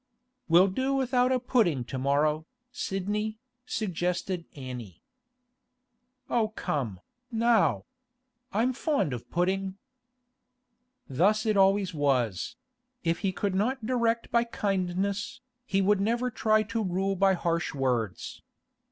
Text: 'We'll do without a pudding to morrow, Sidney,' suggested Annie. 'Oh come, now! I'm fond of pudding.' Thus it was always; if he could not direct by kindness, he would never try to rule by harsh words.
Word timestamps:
'We'll 0.49 0.69
do 0.69 0.93
without 0.95 1.31
a 1.31 1.39
pudding 1.39 1.83
to 1.85 1.99
morrow, 1.99 2.47
Sidney,' 2.71 3.37
suggested 3.67 4.45
Annie. 4.55 5.03
'Oh 6.27 6.47
come, 6.47 7.01
now! 7.31 7.85
I'm 8.51 8.73
fond 8.73 9.13
of 9.13 9.29
pudding.' 9.29 9.77
Thus 11.07 11.45
it 11.45 11.55
was 11.55 11.93
always; 11.93 12.55
if 13.03 13.19
he 13.19 13.31
could 13.31 13.53
not 13.53 13.85
direct 13.85 14.31
by 14.31 14.43
kindness, 14.43 15.39
he 15.67 15.83
would 15.83 16.01
never 16.01 16.31
try 16.31 16.63
to 16.63 16.83
rule 16.83 17.15
by 17.15 17.35
harsh 17.35 17.75
words. 17.75 18.41